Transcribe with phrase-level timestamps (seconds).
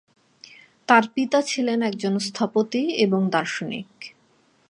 [0.87, 3.91] তার পিতা ছিলেন একজন স্থপতি এবং দার্শনিক।